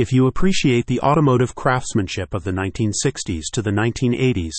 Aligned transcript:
If 0.00 0.14
you 0.14 0.28
appreciate 0.28 0.86
the 0.86 1.02
automotive 1.02 1.54
craftsmanship 1.54 2.32
of 2.32 2.44
the 2.44 2.52
1960s 2.52 3.50
to 3.52 3.60
the 3.60 3.70
1980s, 3.70 4.54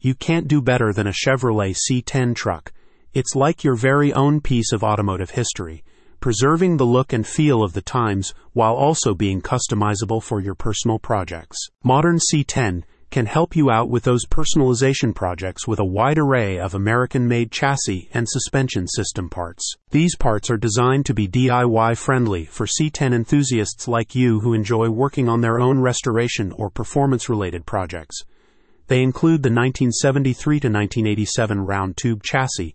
you 0.00 0.14
can't 0.14 0.48
do 0.48 0.62
better 0.62 0.90
than 0.90 1.06
a 1.06 1.12
Chevrolet 1.12 1.76
C10 1.76 2.34
truck. 2.34 2.72
It's 3.12 3.34
like 3.34 3.62
your 3.62 3.74
very 3.74 4.14
own 4.14 4.40
piece 4.40 4.72
of 4.72 4.82
automotive 4.82 5.32
history, 5.32 5.84
preserving 6.18 6.78
the 6.78 6.86
look 6.86 7.12
and 7.12 7.26
feel 7.26 7.62
of 7.62 7.74
the 7.74 7.82
times 7.82 8.32
while 8.54 8.72
also 8.72 9.14
being 9.14 9.42
customizable 9.42 10.22
for 10.22 10.40
your 10.40 10.54
personal 10.54 10.98
projects. 10.98 11.58
Modern 11.84 12.16
C10 12.16 12.82
can 13.10 13.26
help 13.26 13.54
you 13.54 13.70
out 13.70 13.88
with 13.88 14.04
those 14.04 14.26
personalization 14.26 15.14
projects 15.14 15.66
with 15.66 15.78
a 15.78 15.84
wide 15.84 16.18
array 16.18 16.58
of 16.58 16.74
American 16.74 17.26
made 17.26 17.50
chassis 17.50 18.08
and 18.12 18.28
suspension 18.28 18.86
system 18.86 19.28
parts. 19.28 19.74
These 19.90 20.16
parts 20.16 20.50
are 20.50 20.56
designed 20.56 21.06
to 21.06 21.14
be 21.14 21.28
DIY 21.28 21.96
friendly 21.96 22.44
for 22.44 22.66
C10 22.66 23.14
enthusiasts 23.14 23.88
like 23.88 24.14
you 24.14 24.40
who 24.40 24.54
enjoy 24.54 24.90
working 24.90 25.28
on 25.28 25.40
their 25.40 25.60
own 25.60 25.80
restoration 25.80 26.52
or 26.52 26.68
performance 26.68 27.28
related 27.28 27.64
projects. 27.66 28.22
They 28.88 29.02
include 29.02 29.42
the 29.42 29.50
1973 29.50 30.60
to 30.60 30.68
1987 30.68 31.60
round 31.60 31.96
tube 31.96 32.22
chassis, 32.22 32.74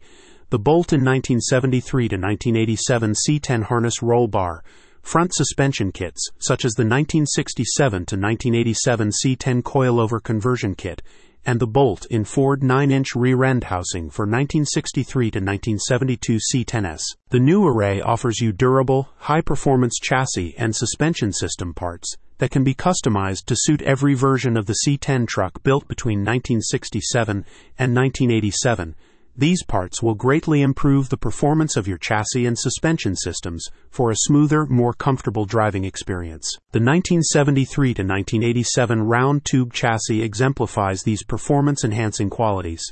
the 0.49 0.59
Bolt 0.59 0.91
in 0.91 0.99
1973 0.99 2.09
to 2.09 2.15
1987 2.15 3.13
C10 3.27 3.63
harness 3.63 4.01
roll 4.01 4.27
bar, 4.27 4.63
front 5.01 5.33
suspension 5.33 5.91
kits, 5.91 6.29
such 6.39 6.65
as 6.65 6.73
the 6.73 6.83
1967 6.83 7.91
to 7.91 8.15
1987 8.15 9.09
C10 9.09 9.61
coilover 9.61 10.23
conversion 10.23 10.75
kit, 10.75 11.01
and 11.45 11.59
the 11.59 11.67
Bolt 11.67 12.05
in 12.07 12.23
Ford 12.23 12.63
9 12.63 12.91
inch 12.91 13.15
rear 13.15 13.43
end 13.43 13.65
housing 13.65 14.09
for 14.09 14.25
1963 14.25 15.31
to 15.31 15.39
1972 15.39 16.39
C10S. 16.53 17.01
The 17.29 17.39
new 17.39 17.65
array 17.65 17.99
offers 17.99 18.39
you 18.39 18.51
durable, 18.51 19.09
high 19.17 19.41
performance 19.41 19.97
chassis 19.99 20.55
and 20.57 20.75
suspension 20.75 21.33
system 21.33 21.73
parts 21.73 22.15
that 22.37 22.51
can 22.51 22.63
be 22.63 22.73
customized 22.73 23.45
to 23.45 23.55
suit 23.55 23.81
every 23.83 24.13
version 24.13 24.57
of 24.57 24.65
the 24.65 24.77
C10 24.85 25.27
truck 25.27 25.63
built 25.63 25.87
between 25.87 26.20
1967 26.20 27.45
and 27.77 27.95
1987 27.95 28.95
these 29.37 29.63
parts 29.63 30.04
will 30.04 30.13
greatly 30.13 30.62
improve 30.62 31.07
the 31.07 31.18
performance 31.18 31.77
of 31.77 31.87
your 31.87 31.98
chassis 31.98 32.46
and 32.46 32.60
suspension 32.60 33.15
systems 33.15 33.65
for 33.90 34.12
a 34.12 34.15
smoother, 34.18 34.65
more 34.65 34.93
comfortable 34.93 35.46
driving 35.46 35.85
experience. 35.85 36.57
The 36.71 36.79
1973 36.79 37.93
to 37.93 38.01
1987 38.04 39.01
round 39.04 39.46
tube 39.46 39.71
chassis 39.71 40.21
exemplifies 40.21 41.04
these 41.04 41.23
performance 41.23 41.85
enhancing 41.85 42.29
qualities. 42.29 42.84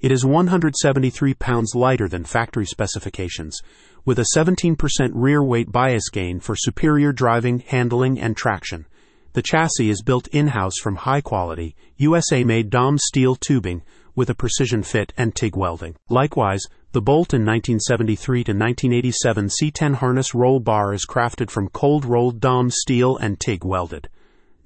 It 0.00 0.10
is 0.10 0.26
173 0.26 1.34
pounds 1.34 1.74
lighter 1.74 2.08
than 2.08 2.24
factory 2.24 2.66
specifications, 2.66 3.60
with 4.04 4.18
a 4.18 4.26
17% 4.36 4.76
rear 5.14 5.42
weight 5.42 5.70
bias 5.70 6.10
gain 6.12 6.40
for 6.40 6.56
superior 6.56 7.12
driving, 7.12 7.60
handling, 7.60 8.20
and 8.20 8.36
traction. 8.36 8.86
The 9.34 9.42
chassis 9.42 9.90
is 9.90 10.00
built 10.00 10.28
in 10.28 10.46
house 10.46 10.78
from 10.80 10.94
high 10.94 11.20
quality, 11.20 11.74
USA 11.96 12.44
made 12.44 12.70
DOM 12.70 12.98
steel 12.98 13.34
tubing 13.34 13.82
with 14.14 14.30
a 14.30 14.34
precision 14.34 14.84
fit 14.84 15.12
and 15.16 15.34
TIG 15.34 15.56
welding. 15.56 15.96
Likewise, 16.08 16.62
the 16.92 17.02
Bolt 17.02 17.34
in 17.34 17.40
1973 17.44 18.44
to 18.44 18.52
1987 18.52 19.48
C10 19.48 19.94
harness 19.96 20.36
roll 20.36 20.60
bar 20.60 20.94
is 20.94 21.04
crafted 21.04 21.50
from 21.50 21.68
cold 21.70 22.04
rolled 22.04 22.38
DOM 22.38 22.70
steel 22.70 23.16
and 23.16 23.40
TIG 23.40 23.64
welded. 23.64 24.08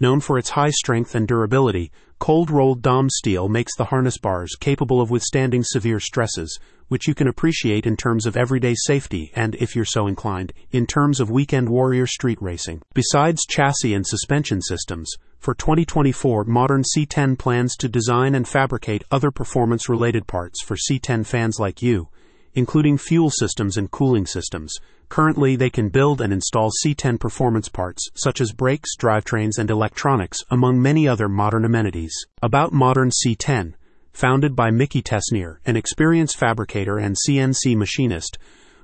Known 0.00 0.20
for 0.20 0.38
its 0.38 0.50
high 0.50 0.70
strength 0.70 1.16
and 1.16 1.26
durability, 1.26 1.90
cold 2.20 2.50
rolled 2.50 2.82
DOM 2.82 3.10
steel 3.10 3.48
makes 3.48 3.74
the 3.76 3.86
harness 3.86 4.16
bars 4.16 4.54
capable 4.54 5.00
of 5.00 5.10
withstanding 5.10 5.64
severe 5.64 5.98
stresses, 5.98 6.56
which 6.86 7.08
you 7.08 7.14
can 7.14 7.26
appreciate 7.26 7.84
in 7.84 7.96
terms 7.96 8.24
of 8.24 8.36
everyday 8.36 8.74
safety 8.76 9.32
and, 9.34 9.56
if 9.56 9.74
you're 9.74 9.84
so 9.84 10.06
inclined, 10.06 10.52
in 10.70 10.86
terms 10.86 11.18
of 11.18 11.30
weekend 11.30 11.68
warrior 11.68 12.06
street 12.06 12.40
racing. 12.40 12.80
Besides 12.94 13.44
chassis 13.44 13.92
and 13.92 14.06
suspension 14.06 14.62
systems, 14.62 15.12
for 15.40 15.54
2024, 15.54 16.44
Modern 16.44 16.84
C10 16.84 17.36
plans 17.36 17.76
to 17.78 17.88
design 17.88 18.36
and 18.36 18.46
fabricate 18.46 19.02
other 19.10 19.32
performance 19.32 19.88
related 19.88 20.28
parts 20.28 20.62
for 20.62 20.76
C10 20.76 21.26
fans 21.26 21.58
like 21.58 21.82
you, 21.82 22.08
including 22.54 22.98
fuel 22.98 23.30
systems 23.30 23.76
and 23.76 23.90
cooling 23.90 24.26
systems. 24.26 24.74
Currently, 25.08 25.56
they 25.56 25.70
can 25.70 25.88
build 25.88 26.20
and 26.20 26.32
install 26.32 26.70
C10 26.84 27.18
performance 27.18 27.68
parts, 27.68 28.08
such 28.14 28.40
as 28.40 28.52
brakes, 28.52 28.96
drivetrains, 28.96 29.58
and 29.58 29.70
electronics, 29.70 30.42
among 30.50 30.82
many 30.82 31.08
other 31.08 31.28
modern 31.28 31.64
amenities. 31.64 32.14
About 32.42 32.72
Modern 32.72 33.10
C10, 33.10 33.74
founded 34.12 34.54
by 34.54 34.70
Mickey 34.70 35.02
Tesnier, 35.02 35.58
an 35.64 35.76
experienced 35.76 36.36
fabricator 36.36 36.98
and 36.98 37.16
CNC 37.16 37.76
machinist, 37.76 38.38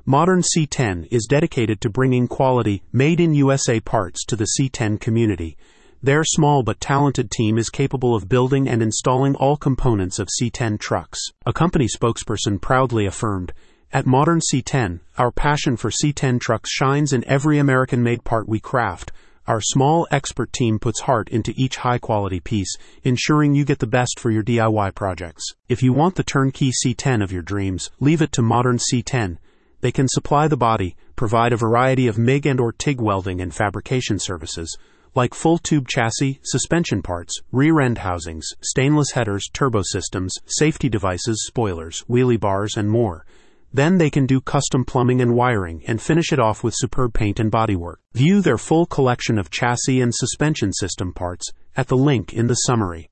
Modern 0.07 0.43
C10 0.43 1.09
is 1.11 1.25
dedicated 1.25 1.81
to 1.81 1.89
bringing 1.89 2.29
quality, 2.29 2.83
made 2.93 3.21
in 3.21 3.33
USA 3.33 3.81
parts 3.81 4.23
to 4.27 4.37
the 4.37 4.49
C10 4.59 5.01
community. 5.01 5.57
Their 6.05 6.23
small 6.23 6.63
but 6.63 6.83
talented 6.83 7.31
team 7.31 7.57
is 7.57 7.71
capable 7.71 8.15
of 8.15 8.29
building 8.29 8.69
and 8.69 8.83
installing 8.83 9.35
all 9.37 9.57
components 9.57 10.19
of 10.19 10.29
C10 10.29 10.79
trucks. 10.79 11.19
A 11.47 11.53
company 11.55 11.87
spokesperson 11.87 12.61
proudly 12.61 13.07
affirmed, 13.07 13.55
At 13.91 14.05
Modern 14.05 14.41
C10, 14.41 15.01
our 15.17 15.31
passion 15.31 15.79
for 15.79 15.89
C10 15.89 16.43
trucks 16.43 16.69
shines 16.71 17.15
in 17.15 17.27
every 17.27 17.57
American 17.57 18.03
made 18.03 18.23
part 18.23 18.47
we 18.47 18.61
craft. 18.61 19.13
Our 19.47 19.63
small 19.63 20.07
expert 20.11 20.53
team 20.53 20.79
puts 20.79 21.01
heart 21.01 21.31
into 21.31 21.55
each 21.57 21.79
high 21.79 21.97
quality 21.97 22.39
piece, 22.39 22.77
ensuring 23.03 23.55
you 23.55 23.65
get 23.65 23.79
the 23.79 23.87
best 23.87 24.21
for 24.21 24.31
your 24.31 24.43
DIY 24.45 24.95
projects. 24.95 25.55
If 25.71 25.83
you 25.83 25.95
want 25.95 26.17
the 26.17 26.23
turnkey 26.23 26.71
C10 26.71 27.23
of 27.23 27.33
your 27.33 27.41
dreams, 27.41 27.91
leave 27.99 28.21
it 28.21 28.33
to 28.33 28.43
Modern 28.43 28.77
C10. 28.77 29.39
They 29.81 29.91
can 29.91 30.09
supply 30.09 30.49
the 30.49 30.59
body, 30.59 30.97
provide 31.17 31.55
a 31.55 31.57
variety 31.57 32.09
of 32.09 32.19
MIG 32.19 32.45
and 32.45 32.61
or 32.61 32.73
TIG 32.73 33.01
welding 33.01 33.41
and 33.41 33.55
fabrication 33.55 34.19
services, 34.19 34.77
like 35.15 35.35
full 35.35 35.59
tube 35.59 35.87
chassis, 35.89 36.41
suspension 36.43 37.03
parts, 37.03 37.41
rear 37.53 37.81
end 37.81 37.99
housings, 37.99 38.49
stainless 38.61 39.13
headers, 39.13 39.49
turbo 39.53 39.83
systems, 39.83 40.35
safety 40.47 40.89
devices, 40.89 41.45
spoilers, 41.47 42.05
wheelie 42.09 42.41
bars, 42.41 42.77
and 42.77 42.91
more. 42.91 43.25
Then 43.73 43.99
they 43.99 44.09
can 44.09 44.25
do 44.25 44.41
custom 44.41 44.85
plumbing 44.85 45.21
and 45.21 45.35
wiring 45.35 45.83
and 45.87 46.01
finish 46.01 46.33
it 46.33 46.39
off 46.39 46.63
with 46.63 46.75
superb 46.77 47.13
paint 47.13 47.41
and 47.41 47.51
bodywork. 47.51 47.97
View 48.15 48.41
their 48.41 48.57
full 48.57 48.87
collection 48.87 49.37
of 49.37 49.51
chassis 49.51 50.01
and 50.01 50.15
suspension 50.15 50.73
system 50.73 51.13
parts 51.13 51.51
at 51.77 51.89
the 51.89 51.97
link 51.97 52.33
in 52.33 52.47
the 52.47 52.55
summary. 52.55 53.03